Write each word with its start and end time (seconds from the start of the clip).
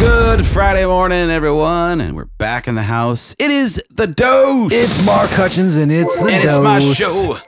Good 0.00 0.44
Friday 0.44 0.84
morning, 0.84 1.30
everyone, 1.30 2.00
and 2.00 2.16
we're 2.16 2.24
back 2.24 2.66
in 2.66 2.74
the 2.74 2.82
house. 2.82 3.36
It 3.38 3.52
is 3.52 3.80
the 3.88 4.08
dose. 4.08 4.72
It's 4.72 5.06
Mark 5.06 5.30
Hutchins 5.30 5.76
and 5.76 5.92
it's 5.92 6.20
the 6.20 6.28
and 6.32 6.44
it's 6.44 6.58
my 6.58 6.80
Dose. 6.80 6.96
show. 6.96 7.38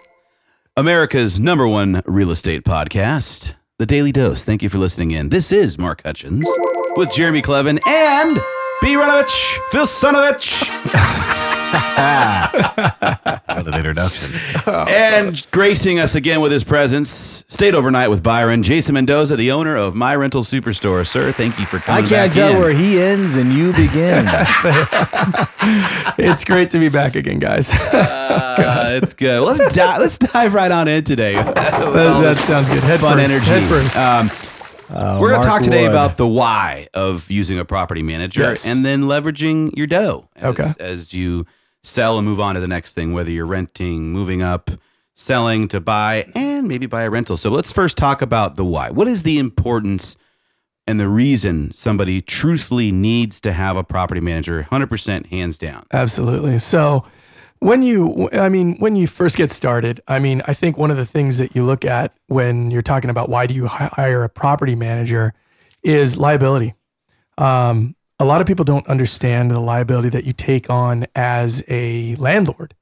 America's 0.77 1.41
number 1.41 1.67
one 1.67 2.01
real 2.07 2.31
estate 2.31 2.63
podcast, 2.63 3.55
The 3.79 3.87
Daily 3.87 4.13
Dose. 4.13 4.45
Thank 4.45 4.63
you 4.63 4.69
for 4.69 4.79
listening 4.79 5.11
in. 5.11 5.31
This 5.31 5.51
is 5.51 5.79
Mark 5.79 6.03
Hutchins 6.05 6.49
with 6.97 7.11
Jeremy 7.13 7.43
Clevin 7.43 7.85
and 7.89 8.37
B. 8.83 8.95
Ranovich, 8.95 9.59
Phil 9.73 9.85
Sonovich. 9.87 11.47
What 11.73 13.67
an 13.69 13.75
introduction. 13.75 14.33
and 14.67 15.47
gracing 15.51 15.99
us 15.99 16.15
again 16.15 16.41
with 16.41 16.53
his 16.53 16.65
presence, 16.65 17.45
stayed 17.49 17.75
overnight 17.75 18.11
with 18.11 18.23
Byron, 18.23 18.63
Jason 18.63 18.95
Mendoza, 18.95 19.37
the 19.37 19.51
owner 19.53 19.77
of 19.77 19.95
My 19.95 20.15
Rental 20.17 20.43
Superstore. 20.43 21.07
Sir, 21.07 21.33
thank 21.33 21.59
you 21.59 21.67
for 21.67 21.79
coming. 21.79 22.05
I 22.05 22.09
can't 22.09 22.31
back 22.31 22.33
tell 22.33 22.53
in. 22.53 22.59
where 22.59 22.73
he 22.73 23.01
ends 23.01 23.37
and 23.37 23.53
you 23.53 23.73
begin. 23.73 24.27
It's 26.23 26.45
great 26.45 26.71
to 26.71 26.79
be 26.79 26.89
back 26.89 27.17
again, 27.17 27.39
guys. 27.39 27.71
Uh, 27.73 28.99
it's 29.03 29.15
good. 29.15 29.43
Well, 29.43 29.55
let's 29.55 29.75
dive. 29.75 30.01
Let's 30.01 30.19
dive 30.19 30.55
right 30.55 30.71
on 30.71 30.89
in 30.89 31.05
today. 31.05 31.35
That, 31.91 32.21
that 32.23 32.37
sounds 32.37 32.69
good. 32.69 32.83
Head 32.83 33.01
fun 33.01 33.19
first. 33.19 33.31
energy. 33.31 33.47
Head 33.47 33.63
first. 33.69 33.97
Um, 33.97 35.19
we're 35.21 35.29
going 35.31 35.41
to 35.41 35.47
talk 35.47 35.63
today 35.63 35.83
Wood. 35.83 35.91
about 35.93 36.17
the 36.17 36.27
why 36.27 36.89
of 36.95 37.31
using 37.31 37.59
a 37.59 37.65
property 37.65 38.03
manager 38.03 38.43
Yes. 38.43 38.67
and 38.67 38.85
then 38.85 39.03
leveraging 39.03 39.77
your 39.77 39.87
dough. 39.87 40.29
As, 40.37 40.45
Okay. 40.51 40.75
As 40.79 41.13
you 41.15 41.47
sell 41.83 42.19
and 42.19 42.27
move 42.27 42.41
on 42.41 42.55
to 42.55 42.61
the 42.61 42.69
next 42.69 42.93
thing, 42.93 43.13
whether 43.13 43.31
you're 43.31 43.47
renting, 43.47 44.11
moving 44.11 44.43
up, 44.43 44.71
selling 45.15 45.69
to 45.69 45.81
buy, 45.81 46.27
and 46.35 46.69
maybe 46.69 46.87
buy 46.87 47.03
a 47.03 47.11
rental. 47.11 47.37
So 47.37 47.51
let's 47.51 47.73
first 47.73 47.97
talk 47.97 48.23
about 48.23 48.57
the 48.57 48.65
why. 48.65 48.91
What 48.91 49.09
is 49.09 49.23
the 49.23 49.39
importance 49.39 50.17
and 50.87 50.99
the 50.99 51.09
reason 51.09 51.73
somebody 51.73 52.21
truthfully 52.21 52.91
needs 52.91 53.41
to 53.41 53.53
have 53.53 53.77
a 53.77 53.85
property 53.85 54.21
manager 54.21 54.67
100% 54.71 55.27
hands 55.27 55.59
down? 55.59 55.87
Absolutely. 55.93 56.59
So 56.59 57.05
when 57.61 57.83
you, 57.83 58.31
I 58.33 58.49
mean, 58.49 58.77
when 58.79 58.97
you 58.97 59.07
first 59.07 59.37
get 59.37 59.51
started, 59.51 60.01
I 60.09 60.19
mean, 60.19 60.43
I 60.47 60.55
think 60.55 60.79
one 60.79 60.91
of 60.91 60.97
the 60.97 61.07
things 61.07 61.39
that 61.39 61.55
you 61.55 61.65
look 61.65 61.85
at 61.85 62.15
when 62.27 62.71
you're 62.71 62.83
talking 62.83 63.11
about 63.11 63.29
why 63.29 63.47
do 63.47 63.55
you 63.55 63.67
hire 63.67 64.25
a 64.25 64.29
property 64.29 64.75
manager 64.75 65.35
is 65.83 66.19
liability. 66.19 66.75
Um, 67.39 67.95
a 68.21 68.25
lot 68.25 68.41
of 68.41 68.47
people 68.47 68.65
don't 68.65 68.87
understand 68.87 69.51
the 69.51 69.59
liability 69.59 70.11
that 70.11 70.25
you 70.25 70.33
take 70.33 70.69
on 70.71 71.07
as 71.17 71.65
a 71.69 72.15
landlord. 72.17 72.75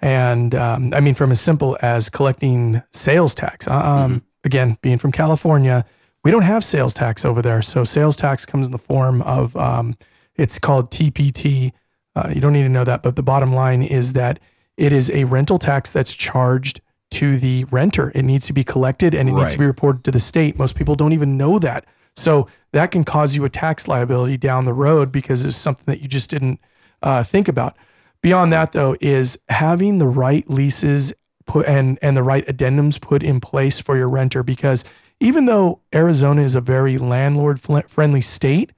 And 0.00 0.54
um, 0.54 0.94
I 0.94 1.00
mean, 1.00 1.14
from 1.14 1.30
as 1.32 1.40
simple 1.40 1.76
as 1.82 2.08
collecting 2.08 2.82
sales 2.92 3.34
tax. 3.34 3.68
Um, 3.68 4.22
Again, 4.42 4.78
being 4.80 4.96
from 4.96 5.12
California, 5.12 5.84
we 6.24 6.30
don't 6.30 6.42
have 6.42 6.64
sales 6.64 6.94
tax 6.94 7.26
over 7.26 7.42
there. 7.42 7.60
So 7.60 7.84
sales 7.84 8.16
tax 8.16 8.46
comes 8.46 8.66
in 8.66 8.72
the 8.72 8.78
form 8.78 9.20
of 9.22 9.54
um, 9.56 9.96
it's 10.34 10.58
called 10.58 10.90
TPT. 10.90 11.72
Uh, 12.16 12.30
you 12.34 12.40
don't 12.40 12.54
need 12.54 12.62
to 12.62 12.70
know 12.70 12.84
that, 12.84 13.02
but 13.02 13.16
the 13.16 13.22
bottom 13.22 13.52
line 13.52 13.82
is 13.82 14.14
that 14.14 14.40
it 14.78 14.92
is 14.92 15.10
a 15.10 15.24
rental 15.24 15.58
tax 15.58 15.92
that's 15.92 16.14
charged 16.14 16.80
to 17.10 17.36
the 17.36 17.64
renter. 17.64 18.12
It 18.14 18.22
needs 18.22 18.46
to 18.46 18.54
be 18.54 18.64
collected 18.64 19.14
and 19.14 19.28
it 19.28 19.32
needs 19.32 19.52
to 19.52 19.58
be 19.58 19.66
reported 19.66 20.04
to 20.04 20.10
the 20.10 20.20
state. 20.20 20.58
Most 20.58 20.74
people 20.74 20.94
don't 20.94 21.12
even 21.12 21.36
know 21.36 21.58
that. 21.58 21.84
So 22.14 22.48
that 22.72 22.90
can 22.90 23.04
cause 23.04 23.34
you 23.34 23.44
a 23.44 23.48
tax 23.48 23.88
liability 23.88 24.36
down 24.36 24.64
the 24.64 24.72
road 24.72 25.10
because 25.10 25.44
it's 25.44 25.56
something 25.56 25.84
that 25.86 26.00
you 26.00 26.08
just 26.08 26.30
didn't 26.30 26.60
uh, 27.02 27.22
think 27.22 27.48
about. 27.48 27.76
Beyond 28.22 28.52
that, 28.52 28.72
though, 28.72 28.96
is 29.00 29.38
having 29.48 29.98
the 29.98 30.06
right 30.06 30.48
leases 30.48 31.12
put 31.46 31.66
and 31.66 31.98
and 32.02 32.16
the 32.16 32.22
right 32.22 32.46
addendums 32.46 33.00
put 33.00 33.22
in 33.22 33.40
place 33.40 33.80
for 33.80 33.96
your 33.96 34.08
renter. 34.08 34.42
Because 34.42 34.84
even 35.20 35.46
though 35.46 35.80
Arizona 35.94 36.42
is 36.42 36.54
a 36.54 36.60
very 36.60 36.98
landlord 36.98 37.60
friendly 37.60 38.20
state, 38.20 38.72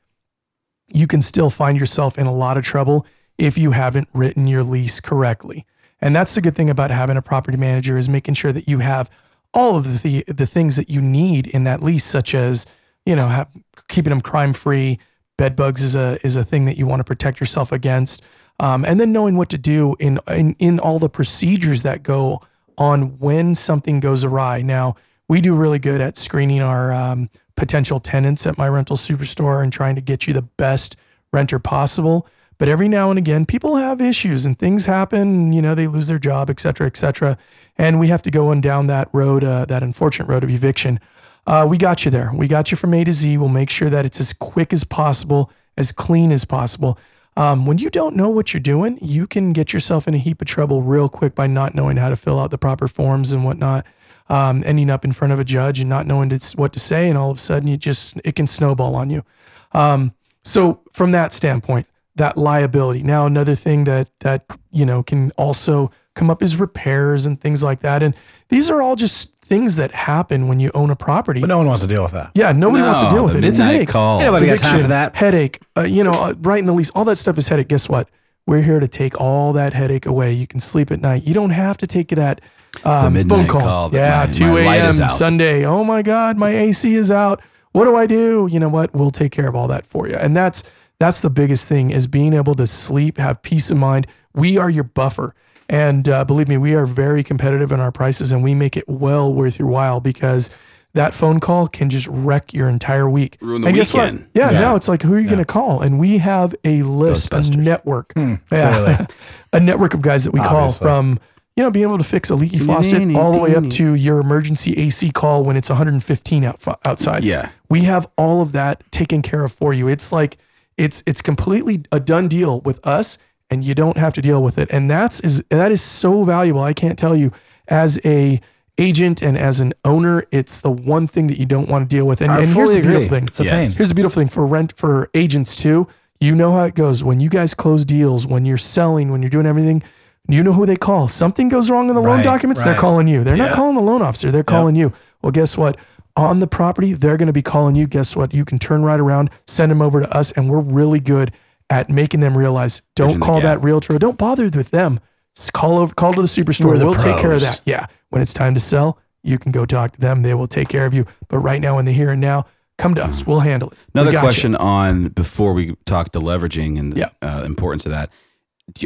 you 0.89 1.07
can 1.07 1.21
still 1.21 1.51
find 1.51 1.79
yourself 1.79 2.19
in 2.19 2.27
a 2.27 2.33
lot 2.33 2.57
of 2.57 2.65
trouble 2.65 3.07
if 3.39 3.59
you 3.59 3.73
haven't 3.73 4.09
written 4.13 4.47
your 4.47 4.63
lease 4.63 5.01
correctly. 5.01 5.67
And 6.01 6.15
that's 6.15 6.35
the 6.35 6.41
good 6.41 6.57
thing 6.57 6.71
about 6.71 6.91
having 6.91 7.17
a 7.17 7.23
property 7.23 7.57
manager 7.57 7.97
is 7.97 8.09
making 8.09 8.35
sure 8.35 8.53
that 8.53 8.69
you 8.69 8.79
have 8.79 9.11
all 9.55 9.77
of 9.77 10.03
the 10.03 10.25
the 10.27 10.47
things 10.47 10.77
that 10.77 10.89
you 10.89 11.01
need 11.01 11.47
in 11.47 11.65
that 11.65 11.83
lease, 11.83 12.05
such 12.05 12.35
as 12.35 12.67
you 13.07 13.17
know 13.17 13.47
keeping 13.89 14.11
them 14.11 14.21
crime 14.21 14.53
free. 14.53 14.99
Bed 15.39 15.57
bugs 15.57 15.83
is 15.83 15.95
a 15.95 16.19
is 16.25 16.37
a 16.37 16.45
thing 16.45 16.67
that 16.67 16.77
you 16.77 16.87
want 16.87 17.01
to 17.01 17.05
protect 17.05 17.41
yourself 17.41 17.73
against, 17.73 18.23
um, 18.61 18.85
and 18.85 19.01
then 19.01 19.13
knowing 19.13 19.37
what 19.37 19.49
to 19.49 19.59
do 19.59 19.97
in, 19.99 20.21
in 20.29 20.55
in 20.59 20.79
all 20.79 20.99
the 20.99 21.09
procedures 21.09 21.83
that 21.83 22.03
go 22.03 22.41
on 22.79 23.19
when 23.19 23.55
something 23.55 24.01
goes 24.01 24.25
awry. 24.25 24.63
Now 24.63 24.95
we 25.29 25.41
do 25.41 25.55
really 25.55 25.79
good 25.79 26.01
at 26.01 26.17
screening 26.17 26.63
our 26.63 26.93
um, 26.93 27.31
potential 27.57 28.01
tenants 28.01 28.47
at 28.47 28.59
my 28.59 28.69
rental 28.69 28.97
superstore 28.97 29.63
and 29.63 29.73
trying 29.73 29.95
to 29.95 30.01
get 30.01 30.27
you 30.27 30.35
the 30.35 30.43
best 30.43 30.97
renter 31.33 31.59
possible. 31.59 32.27
But 32.59 32.69
every 32.69 32.89
now 32.89 33.11
and 33.11 33.19
again, 33.19 33.47
people 33.47 33.77
have 33.77 34.01
issues 34.01 34.47
and 34.47 34.59
things 34.59 34.85
happen. 34.85 35.53
You 35.53 35.63
know, 35.63 35.75
they 35.75 35.89
lose 35.89 36.07
their 36.07 36.19
job, 36.19 36.51
et 36.51 36.61
cetera, 36.61 36.87
et 36.87 36.97
cetera. 36.97 37.37
And 37.77 37.99
we 37.99 38.09
have 38.09 38.23
to 38.23 38.31
go 38.31 38.51
on 38.51 38.61
down 38.61 38.87
that 38.87 39.09
road, 39.13 39.43
uh, 39.43 39.65
that 39.65 39.83
unfortunate 39.83 40.29
road 40.29 40.45
of 40.45 40.51
eviction. 40.51 41.01
Uh, 41.47 41.67
we 41.69 41.77
got 41.77 42.05
you 42.05 42.11
there. 42.11 42.31
We 42.35 42.47
got 42.49 42.71
you 42.71 42.77
from 42.77 42.95
A 42.95 43.05
to 43.05 43.13
Z. 43.13 43.37
We'll 43.39 43.49
make 43.49 43.71
sure 43.71 43.91
that 43.91 44.05
it's 44.05 44.21
as 44.21 44.33
quick 44.33 44.73
as 44.73 44.85
possible, 44.85 45.51
as 45.77 45.93
clean 45.93 46.31
as 46.31 46.45
possible. 46.45 46.99
Um, 47.37 47.65
when 47.65 47.79
you 47.79 47.89
don't 47.91 48.15
know 48.15 48.29
what 48.29 48.53
you're 48.53 48.61
doing, 48.61 48.99
you 49.01 49.27
can 49.27 49.53
get 49.53 49.73
yourself 49.73 50.07
in 50.07 50.15
a 50.15 50.19
heap 50.19 50.43
of 50.43 50.49
trouble 50.49 50.83
real 50.83 51.09
quick 51.09 51.35
by 51.35 51.47
not 51.47 51.75
knowing 51.75 51.97
how 51.97 52.11
to 52.11 52.17
fill 52.17 52.39
out 52.39 52.51
the 52.51 52.59
proper 52.59 52.87
forms 52.87 53.33
and 53.33 53.45
whatnot, 53.45 53.87
um, 54.29 54.63
ending 54.67 54.91
up 54.91 55.05
in 55.05 55.13
front 55.13 55.33
of 55.33 55.39
a 55.39 55.45
judge 55.45 55.81
and 55.81 55.89
not 55.89 56.07
knowing 56.07 56.31
what 56.57 56.73
to 56.75 56.81
say, 56.81 57.09
and 57.09 57.17
all 57.17 57.31
of 57.31 57.39
a 57.39 57.41
sudden 57.41 57.69
you 57.69 57.77
just 57.77 58.21
it 58.23 58.35
can 58.35 58.47
snowball 58.47 58.95
on 58.95 59.09
you. 59.09 59.25
Um, 59.73 60.13
so 60.45 60.81
from 60.93 61.13
that 61.13 61.33
standpoint, 61.33 61.87
that 62.17 62.37
liability. 62.37 63.03
Now 63.03 63.25
another 63.25 63.55
thing 63.55 63.85
that 63.85 64.11
that 64.21 64.45
you 64.71 64.85
know 64.85 65.03
can 65.03 65.31
also 65.33 65.91
come 66.15 66.31
up 66.31 66.43
is 66.43 66.57
repairs 66.57 67.25
and 67.25 67.41
things 67.41 67.63
like 67.63 67.81
that, 67.81 68.03
and 68.03 68.15
these 68.51 68.71
are 68.71 68.83
all 68.83 68.97
just 68.97 69.31
things 69.53 69.77
that 69.77 69.93
happen 69.93 70.49
when 70.49 70.61
you 70.61 70.71
own 70.73 70.89
a 70.89 70.97
property. 70.97 71.39
But 71.39 71.49
no 71.49 71.59
one 71.59 71.67
wants 71.67 71.83
to 71.83 71.89
deal 71.89 72.03
with 72.03 72.13
that. 72.13 72.31
Yeah, 72.35 72.53
nobody 72.53 72.83
wants 72.83 73.01
to 73.01 73.09
deal 73.11 73.23
with 73.23 73.37
it. 73.37 73.45
It's 73.45 73.59
a 73.59 73.65
headache. 73.65 73.89
call. 73.89 74.19
Ain't 74.19 74.33
nobody 74.33 74.47
got 74.47 74.61
time 74.61 74.81
for 74.81 74.89
that. 74.89 75.15
Headache. 75.15 75.61
Uh, 75.77 75.83
you 75.83 76.03
know, 76.03 76.13
uh, 76.13 76.35
writing 76.39 76.65
the 76.65 76.73
lease, 76.73 76.89
all 76.95 77.05
that 77.05 77.17
stuff 77.17 77.37
is 77.37 77.49
headache. 77.49 77.69
Guess 77.69 77.87
what? 77.87 78.09
We're 78.47 78.63
here 78.63 78.81
to 78.81 78.89
take 78.89 79.21
all 79.21 79.53
that 79.53 79.75
headache 79.75 80.07
away. 80.07 80.33
You 80.33 80.47
can 80.47 80.59
sleep 80.59 80.91
at 80.91 81.03
night. 81.03 81.25
You 81.25 81.35
don't 81.35 81.51
have 81.51 81.77
to 81.79 81.87
take 81.87 82.09
that 82.09 82.41
um, 82.83 83.15
phone 83.29 83.47
call. 83.47 83.61
call 83.61 83.89
that 83.91 83.99
yeah, 83.99 84.47
my- 84.47 84.55
2 84.55 84.63
my 84.65 84.65
light 84.65 84.89
is 84.89 84.99
a.m. 84.99 85.09
Sunday. 85.11 85.67
Oh 85.67 85.85
my 85.85 86.01
God, 86.01 86.39
my 86.39 86.49
AC 86.49 86.95
is 86.95 87.11
out. 87.11 87.43
What 87.73 87.85
do 87.85 87.95
I 87.95 88.07
do? 88.07 88.49
You 88.51 88.59
know 88.59 88.71
what? 88.71 88.95
We'll 88.95 89.11
take 89.11 89.33
care 89.33 89.49
of 89.49 89.55
all 89.55 89.69
that 89.69 89.85
for 89.85 90.09
you. 90.09 90.15
And 90.15 90.35
that's 90.35 90.65
that's 90.99 91.21
the 91.21 91.31
biggest 91.31 91.69
thing 91.69 91.91
is 91.91 92.07
being 92.07 92.33
able 92.33 92.55
to 92.55 92.67
sleep, 92.67 93.19
have 93.19 93.43
peace 93.43 93.71
of 93.71 93.77
mind. 93.77 94.07
We 94.35 94.57
are 94.57 94.71
your 94.71 94.85
buffer. 94.85 95.35
And 95.73 96.07
uh, 96.07 96.27
believe 96.27 96.49
me, 96.49 96.59
we 96.59 96.75
are 96.75 96.85
very 96.85 97.25
competitive 97.25 97.73
in 97.73 97.81
our 97.81 97.91
prices 97.91 98.31
and 98.31 98.45
we 98.45 98.55
make 98.55 98.77
it 98.77 98.87
well 98.87 99.33
worth 99.33 99.59
your 99.59 99.69
while 99.69 100.01
because 100.01 100.51
that 100.93 101.15
phone 101.15 101.41
call 101.41 101.67
can 101.67 101.89
just 101.89 102.07
wreck 102.09 102.53
your 102.53 102.69
entire 102.69 103.09
week. 103.09 103.39
Ruin 103.41 103.63
the 103.63 103.69
and 103.69 103.77
guess 103.77 103.95
what? 103.95 104.13
weekend. 104.13 104.29
Yeah, 104.35 104.51
Yeah. 104.51 104.61
now 104.61 104.75
it's 104.77 104.87
like, 104.87 105.01
who 105.01 105.15
are 105.15 105.19
you 105.19 105.29
going 105.29 105.39
to 105.39 105.47
call? 105.47 105.81
And 105.81 105.99
we 105.99 106.19
have 106.19 106.55
a 106.63 106.83
list, 106.83 107.33
a 107.33 107.41
network. 107.57 108.13
Hmm, 108.13 108.35
yeah. 108.53 109.07
a 109.55 109.61
network 109.61 109.95
of 109.95 110.03
guys 110.03 110.25
that 110.25 110.33
we 110.33 110.41
call 110.41 110.71
from, 110.71 111.19
you 111.57 111.63
know, 111.63 111.71
being 111.71 111.85
able 111.87 111.97
to 111.97 112.05
fix 112.05 112.29
a 112.29 112.35
leaky 112.35 112.59
faucet 112.59 113.17
all 113.17 113.33
the 113.33 113.39
way 113.39 113.55
up 113.55 113.67
to 113.71 113.95
your 113.95 114.21
emergency 114.21 114.75
AC 114.77 115.11
call 115.11 115.43
when 115.43 115.57
it's 115.57 115.71
115 115.71 116.45
out, 116.45 116.63
outside. 116.85 117.25
Yeah. 117.25 117.49
We 117.71 117.85
have 117.85 118.07
all 118.19 118.43
of 118.43 118.53
that 118.53 118.83
taken 118.93 119.23
care 119.23 119.43
of 119.45 119.53
for 119.53 119.73
you. 119.73 119.89
It's 119.89 120.13
like 120.13 120.37
it's 120.77 121.03
it's 121.07 121.23
completely 121.23 121.85
a 121.91 122.01
done 122.01 122.29
deal 122.29 122.61
with 122.61 122.87
us 122.87 123.17
and 123.53 123.63
you 123.65 123.75
don't 123.75 123.97
have 123.99 124.15
to 124.15 124.23
deal 124.23 124.43
with 124.43 124.57
it. 124.59 124.69
And 124.71 124.91
that's 124.91 125.21
is 125.21 125.43
that 125.51 125.71
is 125.71 125.83
so 125.83 126.25
valuable. 126.25 126.63
I 126.63 126.73
can't 126.73 126.99
tell 126.99 127.15
you 127.15 127.31
as 127.69 128.01
a 128.05 128.41
agent 128.79 129.21
and 129.23 129.37
as 129.37 129.61
an 129.61 129.75
owner, 129.85 130.25
it's 130.31 130.61
the 130.61 130.71
one 130.71 131.07
thing 131.07 131.27
that 131.27 131.39
you 131.39 131.45
don't 131.47 131.69
want 131.69 131.89
to 131.89 131.97
deal 131.97 132.07
with. 132.07 132.23
And, 132.23 132.33
I 132.33 132.39
and 132.41 132.47
here's 132.49 132.71
fully 132.71 132.81
the 132.81 132.89
beautiful 132.89 133.07
agree. 133.07 133.19
thing. 133.19 133.27
It's 133.29 133.41
a 133.41 133.45
Yes. 133.45 133.69
pain. 133.69 133.77
Here's 133.77 133.89
the 133.91 133.95
beautiful 133.95 134.21
thing 134.21 134.29
for 134.31 134.47
rent 134.47 134.73
for 134.77 135.11
agents 135.15 135.55
too. 135.55 135.87
You 136.21 136.35
know 136.35 136.53
how 136.53 136.65
it 136.65 136.75
goes 136.75 137.05
when 137.05 137.21
you 137.21 137.29
guys 137.29 137.53
close 137.53 137.85
deals, 137.85 138.27
when 138.27 138.45
you're 138.47 138.57
selling, 138.57 139.11
when 139.13 139.23
you're 139.23 139.29
doing 139.31 139.47
everything. 139.47 139.83
You 140.29 140.43
know 140.43 140.53
who 140.55 140.65
they 140.67 140.77
call. 140.77 141.09
Something 141.09 141.49
goes 141.49 141.69
wrong 141.69 141.89
in 141.89 141.95
the 141.95 142.01
loan 142.01 142.19
Right, 142.19 142.25
documents, 142.25 142.63
they're 142.65 142.77
calling 142.77 143.09
you. 143.09 143.25
They're 143.25 143.37
Yeah. 143.37 143.47
not 143.47 143.55
calling 143.55 143.75
the 143.75 143.83
loan 143.83 144.01
officer. 144.03 144.31
They're 144.31 144.43
calling 144.45 144.77
you. 144.77 144.93
Well, 145.21 145.33
guess 145.33 145.59
what? 145.59 145.77
On 146.17 146.39
the 146.41 146.47
property, 146.47 146.93
they're 146.93 147.17
going 147.17 147.27
to 147.27 147.33
be 147.33 147.43
calling 147.43 147.75
you. 147.75 147.87
Guess 147.87 148.15
what? 148.17 148.33
You 148.33 148.45
can 148.45 148.59
turn 148.59 148.85
right 148.85 149.01
around, 149.01 149.31
send 149.47 149.71
them 149.73 149.83
over 149.83 150.01
to 150.01 150.17
us, 150.17 150.31
and 150.33 150.49
we're 150.49 150.61
really 150.61 151.01
good 151.01 151.33
at 151.73 151.89
making 151.89 152.21
them 152.21 152.37
realize. 152.37 152.83
Don't 152.95 153.07
Bridging 153.09 153.21
call 153.23 153.41
that 153.41 153.63
realtor. 153.63 153.99
Don't 153.99 154.19
bother 154.19 154.45
with 154.45 154.71
them. 154.71 155.01
Just 155.35 155.53
call 155.55 155.79
over. 155.79 155.95
Call 155.95 156.13
to 156.13 156.21
the 156.21 156.29
superstore. 156.29 156.79
The 156.79 156.85
we'll 156.85 156.95
take 156.95 157.17
care 157.19 157.33
of 157.33 157.41
that. 157.41 157.63
Yeah. 157.65 157.87
When 158.11 158.21
it's 158.21 158.35
time 158.35 158.53
to 158.55 158.61
sell, 158.61 158.99
you 159.23 159.39
can 159.39 159.51
go 159.53 159.65
talk 159.65 159.93
to 159.93 160.01
them. 160.01 160.21
They 160.23 160.35
will 160.35 160.47
take 160.47 160.69
care 160.69 160.85
of 160.85 160.93
you. 160.93 161.07
But 161.29 161.39
right 161.39 161.61
now, 161.61 161.79
in 161.79 161.87
the 161.87 161.93
here 161.93 162.11
and 162.11 162.21
now, 162.21 162.45
come 162.77 162.95
to 162.97 163.03
us. 163.05 163.27
We'll 163.27 163.41
handle 163.41 163.71
it. 163.71 163.79
Another 163.95 164.13
got 164.13 164.19
you. 164.19 164.25
question 164.25 164.55
on 164.57 165.09
before 165.09 165.55
we 165.55 165.75
talk 165.87 166.13
to 166.13 166.21
leveraging 166.21 166.79
and 166.79 166.93
the 166.93 166.99
Yeah. 167.01 167.09
uh, 167.23 167.45
importance 167.47 167.87
of 167.87 167.93
that. 167.93 168.11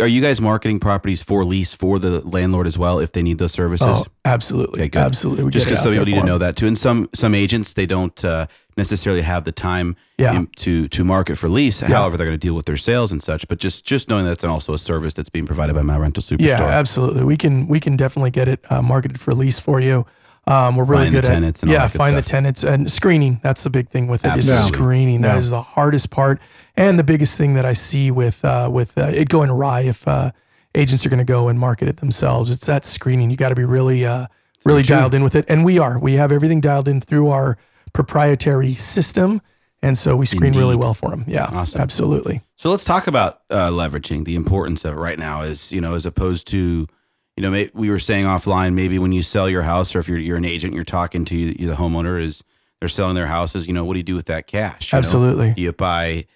Are 0.01 0.07
you 0.07 0.21
guys 0.21 0.41
marketing 0.41 0.81
properties 0.81 1.23
for 1.23 1.45
lease 1.45 1.73
for 1.75 1.99
the 1.99 2.21
landlord 2.27 2.67
as 2.67 2.77
well 2.79 2.99
if 2.99 3.13
they 3.13 3.23
need 3.23 3.39
those 3.39 3.53
services? 3.53 3.87
Oh, 3.89 4.05
absolutely, 4.25 4.83
Okay, 4.85 4.99
absolutely. 4.99 5.45
We 5.45 5.51
Just 5.51 5.67
because 5.67 5.83
some 5.83 5.93
people 5.93 6.07
need 6.07 6.21
to 6.21 6.27
know 6.27 6.39
that 6.39 6.57
too. 6.57 6.67
And 6.67 6.77
some 6.79 7.09
some 7.15 7.35
agents 7.35 7.75
they 7.75 7.87
don't 7.87 8.25
uh, 8.25 8.47
necessarily 8.77 9.23
have 9.23 9.45
the 9.45 9.53
time 9.53 9.97
Yeah. 10.19 10.35
in- 10.37 10.47
to 10.57 10.89
to 10.89 11.05
market 11.05 11.37
for 11.39 11.49
lease. 11.49 11.81
However, 11.81 12.17
they're 12.17 12.27
going 12.27 12.39
to 12.41 12.47
deal 12.47 12.55
with 12.55 12.67
their 12.67 12.77
sales 12.77 13.13
and 13.13 13.23
such. 13.23 13.47
But 13.49 13.59
just 13.59 13.85
just 13.85 14.09
knowing 14.09 14.25
that's 14.27 14.45
also 14.45 14.75
a 14.75 14.79
service 14.79 15.15
that's 15.15 15.31
being 15.31 15.47
provided 15.47 15.75
by 15.75 15.83
my 15.83 15.97
rental 15.99 16.23
superstore. 16.23 16.47
Yeah, 16.47 16.63
absolutely. 16.63 17.25
We 17.25 17.37
can 17.37 17.67
we 17.69 17.81
can 17.81 17.97
definitely 17.97 18.31
get 18.31 18.49
it 18.49 18.61
uh, 18.71 18.83
marketed 18.83 19.21
for 19.21 19.33
lease 19.35 19.59
for 19.59 19.81
you. 19.81 20.05
Um, 20.49 20.77
we're 20.77 20.85
really 20.85 21.05
Find 21.07 21.15
the 21.17 21.21
good 21.23 21.25
at 21.29 21.35
tenants 21.35 21.63
and 21.63 21.71
all 21.71 21.75
yeah, 21.75 21.87
that 21.87 21.97
find 21.99 22.17
the 22.17 22.23
tenants 22.23 22.63
and 22.63 22.91
screening. 22.91 23.41
That's 23.43 23.65
the 23.65 23.71
big 23.71 23.89
thing 23.89 24.07
with 24.07 24.25
it. 24.25 24.37
Is 24.37 24.49
Absolutely. 24.49 24.77
screening. 24.79 25.21
That 25.23 25.33
Yeah. 25.35 25.39
is 25.39 25.51
the 25.51 25.63
hardest 25.63 26.11
part 26.11 26.41
and 26.77 26.99
the 26.99 27.05
biggest 27.05 27.37
thing 27.37 27.55
that 27.55 27.65
I 27.65 27.73
see 27.73 28.11
with 28.13 28.45
uh, 28.45 28.69
with 28.73 28.97
uh, 28.97 29.07
it 29.13 29.29
going 29.29 29.51
awry 29.51 29.81
if 29.81 30.07
uh, 30.07 30.31
agents 30.75 31.05
are 31.05 31.09
going 31.09 31.19
to 31.19 31.25
go 31.25 31.49
and 31.49 31.59
market 31.59 31.89
it 31.89 31.97
themselves. 31.97 32.51
It's 32.53 32.67
that 32.67 32.85
screening. 32.85 33.31
You 33.31 33.37
got 33.37 33.49
to 33.49 33.55
be 33.57 33.65
really 33.65 34.07
uh, 34.07 34.27
really 34.65 34.85
true. 34.85 34.95
dialed 34.97 35.15
in 35.15 35.25
with 35.25 35.35
it, 35.35 35.45
and 35.49 35.65
we 35.65 35.79
are. 35.81 35.99
We 35.99 36.13
have 36.15 36.31
everything 36.31 36.61
dialed 36.61 36.87
in 36.87 37.01
through 37.01 37.31
our 37.31 37.59
proprietary 37.93 38.75
system, 38.75 39.41
and 39.83 39.99
so 39.99 40.15
we 40.15 40.27
screen 40.27 40.53
really 40.53 40.77
well 40.77 40.95
for 40.95 41.11
them. 41.11 41.25
Yeah, 41.27 41.47
Awesome. 41.53 41.81
absolutely. 41.81 42.43
So 42.55 42.71
let's 42.71 42.85
talk 42.85 43.07
about 43.09 43.41
uh, 43.51 43.71
leveraging 43.71 44.25
the 44.27 44.37
importance 44.37 44.85
of 44.85 44.95
it 44.95 44.97
right 44.99 45.19
now. 45.19 45.43
Is 45.43 45.73
you 45.73 45.81
know 45.81 45.95
as 45.95 46.07
opposed 46.07 46.47
to 46.49 46.87
you 47.37 47.43
know 47.43 47.51
may, 47.51 47.71
we 47.75 47.91
were 47.91 47.99
saying 47.99 48.25
offline 48.25 48.75
maybe 48.75 48.99
when 48.99 49.13
you 49.13 49.23
sell 49.23 49.49
your 49.49 49.63
house 49.63 49.95
or 49.95 49.99
if 49.99 50.09
you're 50.09 50.19
you're 50.19 50.37
an 50.37 50.45
agent 50.45 50.75
you're 50.75 50.85
talking 50.85 51.25
to 51.27 51.37
you, 51.37 51.69
the 51.69 51.75
homeowner 51.75 52.21
is 52.23 52.43
they're 52.81 52.89
selling 52.89 53.15
their 53.15 53.27
houses. 53.27 53.67
You 53.67 53.73
know 53.73 53.85
what 53.85 53.95
do 53.95 53.99
you 53.99 54.05
do 54.05 54.15
with 54.15 54.27
that 54.27 54.47
cash? 54.47 54.93
You 54.93 54.97
know? 54.97 54.99
Absolutely. 54.99 55.53
Do 55.55 55.63
you 55.63 55.73
buy 55.73 56.27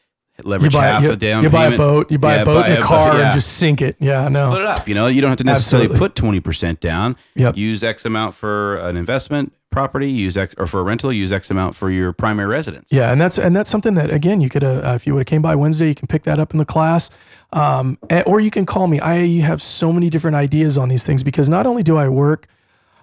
You 0.45 0.71
buy, 0.71 0.87
half 0.87 1.03
you, 1.03 1.11
a 1.13 1.17
down 1.17 1.43
you 1.43 1.51
buy 1.51 1.67
a 1.67 1.77
boat, 1.77 2.11
you 2.11 2.19
buy 2.19 2.37
Yeah, 2.37 2.43
a 2.43 2.45
boat 2.45 2.63
buy 2.63 2.69
and 2.69 2.79
a 2.79 2.81
a 2.81 2.85
car 2.85 3.19
yeah. 3.19 3.25
and 3.27 3.35
just 3.35 3.55
sink 3.57 3.83
it. 3.83 3.97
Yeah, 4.01 4.29
no. 4.29 4.51
split 4.51 4.63
it 4.63 4.67
up. 4.67 4.89
You 4.89 4.95
know, 4.95 5.07
you 5.07 5.21
don't 5.21 5.31
have 5.31 5.39
to 5.39 5.45
necessarily 5.45 5.87
Absolutely. 5.87 6.09
put 6.09 6.15
twenty 6.15 6.41
percent 6.41 6.81
down. 6.81 7.17
Yep. 7.35 7.57
Use 7.57 7.83
X 7.83 8.05
amount 8.05 8.35
for 8.35 8.77
an 8.77 8.97
investment 8.97 9.53
property. 9.71 10.11
Use 10.11 10.37
X 10.37 10.55
or 10.59 10.67
for 10.67 10.81
a 10.81 10.83
rental. 10.83 11.13
Use 11.13 11.33
X 11.33 11.51
amount 11.51 11.77
for 11.77 11.91
your 11.91 12.13
primary 12.13 12.49
residence. 12.49 12.91
Yeah, 12.93 13.13
and 13.13 13.21
that's 13.21 13.39
and 13.39 13.55
that's 13.55 13.71
something 13.71 13.95
that 13.95 14.11
again 14.11 14.41
you 14.41 14.49
could 14.49 14.65
uh, 14.65 14.93
if 14.95 15.07
you 15.07 15.13
would 15.15 15.21
have 15.21 15.27
came 15.27 15.43
by 15.43 15.55
Wednesday, 15.55 15.89
you 15.89 15.95
can 15.95 16.09
pick 16.09 16.25
that 16.25 16.39
up 16.39 16.53
in 16.53 16.59
the 16.59 16.65
class, 16.65 17.11
um, 17.53 17.99
and- 18.09 18.25
or 18.27 18.41
you 18.41 18.51
can 18.51 18.67
call 18.67 18.87
me. 18.87 19.01
I 19.01 19.41
have 19.41 19.63
so 19.63 19.93
many 19.93 20.11
different 20.11 20.37
ideas 20.37 20.77
on 20.79 20.89
these 20.89 21.05
things 21.05 21.23
because 21.23 21.49
not 21.49 21.67
only 21.67 21.83
do 21.83 21.97
I 21.97 22.09
work 22.09 22.47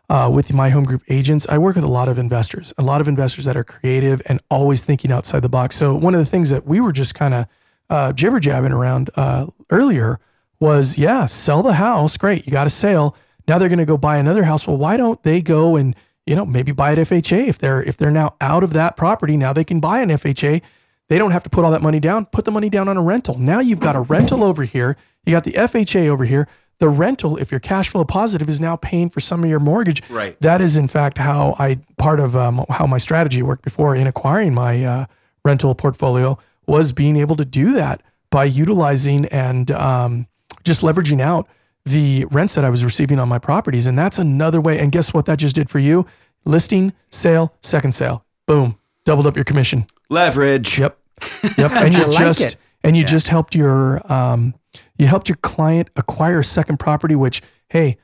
uh, 0.09 0.29
with 0.33 0.53
my 0.53 0.69
home 0.69 0.83
group 0.83 1.03
agents, 1.09 1.45
I 1.49 1.57
work 1.57 1.75
with 1.75 1.83
a 1.83 1.89
lot 1.89 2.07
of 2.07 2.17
investors, 2.17 2.73
a 2.77 2.83
lot 2.83 3.01
of 3.01 3.07
investors 3.07 3.45
that 3.45 3.57
are 3.57 3.63
creative 3.63 4.21
and 4.25 4.41
always 4.49 4.85
thinking 4.85 5.11
outside 5.11 5.41
the 5.41 5.49
box. 5.49 5.75
So 5.75 5.93
one 5.93 6.15
of 6.15 6.19
the 6.19 6.25
things 6.25 6.49
that 6.49 6.65
we 6.65 6.79
were 6.79 6.91
just 6.93 7.13
kind 7.13 7.33
of 7.33 7.47
uh, 7.89 8.13
jibber 8.13 8.39
jabbing 8.39 8.71
around 8.71 9.09
uh, 9.15 9.47
earlier 9.69 10.19
was, 10.59 10.97
yeah, 10.97 11.25
sell 11.25 11.61
the 11.61 11.73
house, 11.73 12.17
great, 12.17 12.45
you 12.45 12.51
got 12.51 12.67
a 12.67 12.69
sale. 12.69 13.15
Now 13.47 13.57
they're 13.57 13.69
going 13.69 13.79
to 13.79 13.85
go 13.85 13.97
buy 13.97 14.17
another 14.17 14.43
house. 14.43 14.67
Well, 14.67 14.77
why 14.77 14.97
don't 14.97 15.21
they 15.23 15.41
go 15.41 15.75
and 15.75 15.95
you 16.25 16.35
know 16.35 16.45
maybe 16.45 16.73
buy 16.73 16.91
at 16.91 16.97
FHA 16.97 17.47
if 17.47 17.57
they're 17.57 17.81
if 17.81 17.95
they're 17.95 18.11
now 18.11 18.35
out 18.41 18.63
of 18.63 18.73
that 18.73 18.97
property? 18.97 19.37
Now 19.37 19.53
they 19.53 19.63
can 19.63 19.79
buy 19.79 20.01
an 20.01 20.09
FHA. 20.09 20.61
They 21.07 21.17
don't 21.17 21.31
have 21.31 21.43
to 21.43 21.49
put 21.49 21.63
all 21.63 21.71
that 21.71 21.81
money 21.81 22.01
down. 22.01 22.25
Put 22.25 22.43
the 22.43 22.51
money 22.51 22.69
down 22.69 22.89
on 22.89 22.97
a 22.97 23.01
rental. 23.01 23.37
Now 23.37 23.59
you've 23.61 23.79
got 23.79 23.95
a 23.95 24.01
rental 24.01 24.43
over 24.43 24.63
here. 24.63 24.97
You 25.25 25.31
got 25.31 25.45
the 25.45 25.53
FHA 25.53 26.07
over 26.07 26.25
here. 26.25 26.49
The 26.79 26.89
rental, 26.89 27.37
if 27.37 27.49
you're 27.51 27.59
cash 27.59 27.89
flow 27.89 28.05
positive, 28.05 28.47
is 28.47 28.59
now 28.59 28.75
paying 28.75 29.09
for 29.09 29.19
some 29.19 29.43
of 29.43 29.49
your 29.49 29.59
mortgage. 29.59 30.07
Right. 30.09 30.39
That 30.41 30.61
is, 30.61 30.77
in 30.77 30.87
fact, 30.87 31.17
how 31.17 31.55
I 31.57 31.79
part 31.97 32.19
of 32.19 32.35
um, 32.35 32.65
how 32.69 32.85
my 32.85 32.99
strategy 32.99 33.41
worked 33.41 33.63
before 33.63 33.95
in 33.95 34.05
acquiring 34.05 34.53
my 34.53 34.83
uh, 34.83 35.05
rental 35.43 35.73
portfolio 35.73 36.37
was 36.67 36.91
being 36.91 37.15
able 37.15 37.35
to 37.37 37.45
do 37.45 37.73
that 37.73 38.03
by 38.29 38.43
utilizing 38.45 39.25
and 39.27 39.71
um, 39.71 40.27
just 40.63 40.81
leveraging 40.83 41.21
out 41.21 41.47
the 41.85 42.25
rents 42.25 42.53
that 42.55 42.65
I 42.65 42.69
was 42.69 42.83
receiving 42.83 43.17
on 43.19 43.29
my 43.29 43.39
properties. 43.39 43.85
And 43.85 43.97
that's 43.97 44.19
another 44.19 44.59
way. 44.59 44.77
And 44.77 44.91
guess 44.91 45.13
what 45.13 45.25
that 45.25 45.39
just 45.39 45.55
did 45.55 45.69
for 45.69 45.79
you? 45.79 46.05
Listing, 46.45 46.93
sale, 47.09 47.55
second 47.61 47.93
sale. 47.93 48.25
Boom. 48.45 48.77
Doubled 49.05 49.25
up 49.25 49.35
your 49.35 49.45
commission. 49.45 49.87
Leverage. 50.09 50.79
Yep. 50.79 50.97
Yep. 51.57 51.71
and 51.71 51.95
you 51.95 52.05
like 52.05 52.17
just 52.17 52.41
it. 52.41 52.57
and 52.83 52.95
you 52.95 53.03
just 53.03 53.29
helped 53.29 53.55
your 53.55 53.99
um 54.11 54.53
you 54.97 55.07
helped 55.07 55.29
your 55.29 55.37
client 55.37 55.89
acquire 55.95 56.39
a 56.39 56.43
second 56.43 56.77
property, 56.77 57.15
which 57.15 57.41
hey, 57.69 57.97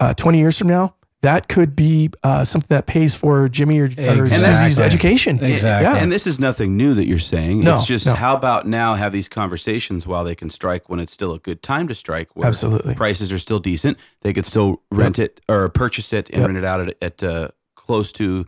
uh, 0.00 0.14
twenty 0.14 0.38
years 0.38 0.58
from 0.58 0.68
now, 0.68 0.94
that 1.22 1.48
could 1.48 1.76
be 1.76 2.10
uh, 2.24 2.44
something 2.44 2.74
that 2.74 2.86
pays 2.86 3.14
for 3.14 3.48
Jimmy 3.48 3.78
or, 3.78 3.84
or 3.84 4.26
Susie's 4.26 4.80
education. 4.80 5.42
Exactly. 5.42 5.92
Yeah. 5.92 6.02
And 6.02 6.10
this 6.10 6.26
is 6.26 6.40
nothing 6.40 6.76
new 6.76 6.94
that 6.94 7.06
you're 7.06 7.20
saying. 7.20 7.60
No, 7.60 7.74
it's 7.74 7.86
just 7.86 8.06
no. 8.06 8.14
how 8.14 8.36
about 8.36 8.66
now 8.66 8.94
have 8.94 9.12
these 9.12 9.28
conversations 9.28 10.04
while 10.04 10.24
they 10.24 10.34
can 10.34 10.50
strike 10.50 10.88
when 10.88 10.98
it's 10.98 11.12
still 11.12 11.32
a 11.32 11.38
good 11.38 11.62
time 11.62 11.86
to 11.88 11.94
strike, 11.94 12.34
where 12.34 12.48
Absolutely. 12.48 12.94
prices 12.96 13.30
are 13.32 13.38
still 13.38 13.60
decent. 13.60 13.98
They 14.22 14.32
could 14.32 14.46
still 14.46 14.82
rent 14.90 15.20
it 15.20 15.40
or 15.48 15.68
purchase 15.68 16.12
it 16.12 16.28
and 16.30 16.40
Yep. 16.40 16.46
rent 16.48 16.58
it 16.58 16.64
out 16.64 16.80
at, 16.80 16.96
at 17.00 17.22
uh, 17.22 17.48
close 17.76 18.12
to 18.14 18.44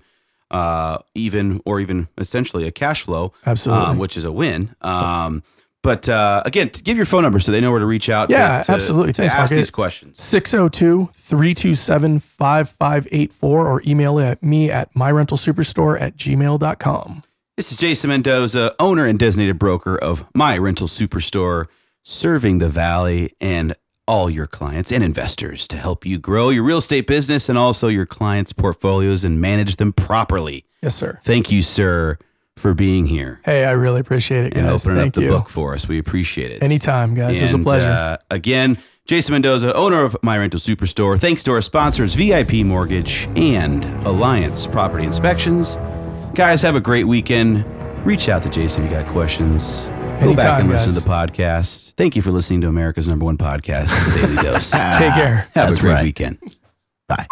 uh, 0.50 0.98
even 1.14 1.60
or 1.64 1.78
even 1.80 2.08
essentially 2.18 2.66
a 2.66 2.72
cash 2.72 3.02
flow, 3.02 3.32
Absolutely. 3.46 3.86
um, 3.86 3.98
which 3.98 4.16
is 4.16 4.24
a 4.24 4.32
win. 4.32 4.74
Um, 4.80 5.42
but 5.84 6.08
uh, 6.08 6.42
again, 6.46 6.70
to 6.70 6.82
give 6.82 6.96
your 6.96 7.04
phone 7.04 7.22
number 7.22 7.38
so 7.38 7.52
they 7.52 7.60
know 7.60 7.70
where 7.70 7.78
to 7.78 7.86
reach 7.86 8.08
out. 8.08 8.30
Yeah, 8.30 8.62
to, 8.62 8.72
absolutely. 8.72 9.12
To 9.12 9.22
Thanks, 9.22 9.34
ask 9.34 9.52
Mark. 9.52 9.58
these 9.58 9.70
questions. 9.70 10.20
602 10.20 11.10
327 11.12 12.18
5584 12.20 13.68
or 13.68 13.82
email 13.86 14.18
at 14.18 14.42
me 14.42 14.70
at 14.70 14.92
myrentalsuperstore 14.94 16.00
at 16.00 16.16
gmail.com. 16.16 17.22
This 17.56 17.70
is 17.70 17.76
Jason 17.76 18.08
Mendoza, 18.08 18.74
owner 18.80 19.04
and 19.04 19.18
designated 19.18 19.58
broker 19.58 19.96
of 19.96 20.24
My 20.34 20.56
Rental 20.56 20.88
Superstore, 20.88 21.66
serving 22.02 22.58
the 22.58 22.70
Valley 22.70 23.34
and 23.38 23.76
all 24.08 24.28
your 24.30 24.46
clients 24.46 24.90
and 24.90 25.04
investors 25.04 25.68
to 25.68 25.76
help 25.76 26.04
you 26.06 26.18
grow 26.18 26.48
your 26.48 26.64
real 26.64 26.78
estate 26.78 27.06
business 27.06 27.48
and 27.48 27.58
also 27.58 27.88
your 27.88 28.06
clients' 28.06 28.54
portfolios 28.54 29.22
and 29.22 29.40
manage 29.40 29.76
them 29.76 29.92
properly. 29.92 30.64
Yes, 30.82 30.94
sir. 30.94 31.20
Thank 31.24 31.52
you, 31.52 31.62
sir, 31.62 32.18
for 32.56 32.72
being 32.74 33.06
here 33.06 33.40
Hey, 33.44 33.64
I 33.64 33.72
really 33.72 34.00
appreciate 34.00 34.44
it, 34.46 34.54
and 34.56 34.66
guys. 34.66 34.86
opening 34.86 35.02
Thank 35.02 35.08
up 35.10 35.14
the 35.14 35.22
you. 35.22 35.28
book 35.28 35.48
for 35.48 35.74
us. 35.74 35.86
We 35.88 35.98
appreciate 35.98 36.50
it. 36.52 36.62
Anytime, 36.62 37.14
guys. 37.14 37.38
it 37.38 37.42
was 37.42 37.54
a 37.54 37.58
pleasure. 37.58 37.90
uh, 37.90 38.16
again, 38.30 38.78
Jason 39.06 39.32
Mendoza, 39.32 39.74
owner 39.74 40.02
of 40.04 40.16
My 40.22 40.38
Rental 40.38 40.58
Superstore. 40.60 41.18
Thanks 41.20 41.42
to 41.44 41.52
our 41.52 41.60
sponsors, 41.60 42.14
VIP 42.14 42.64
Mortgage 42.64 43.28
and 43.36 43.84
Alliance 44.04 44.66
Property 44.66 45.04
Inspections. 45.04 45.76
Guys, 46.34 46.62
have 46.62 46.74
a 46.76 46.80
great 46.80 47.04
weekend. 47.04 47.64
Reach 48.06 48.28
out 48.28 48.42
to 48.44 48.48
Jason 48.50 48.84
if 48.84 48.90
you 48.90 48.96
got 48.96 49.06
questions. 49.06 49.80
Go 49.80 49.90
back 49.90 50.22
Anytime, 50.22 50.60
and 50.62 50.70
listen 50.70 50.94
to 50.94 51.00
the 51.00 51.06
podcast. 51.08 51.92
Thank 51.94 52.16
you 52.16 52.22
for 52.22 52.30
listening 52.30 52.60
to 52.62 52.68
America's 52.68 53.06
number 53.08 53.24
one 53.24 53.36
podcast, 53.36 53.88
The 54.14 54.20
Daily 54.26 54.36
Dose. 54.42 54.70
Take 54.70 55.12
care. 55.14 55.48
Have 55.54 55.68
That's 55.68 55.78
a 55.78 55.80
great 55.82 55.92
right. 55.92 56.02
weekend. 56.04 56.38
Bye. 57.08 57.26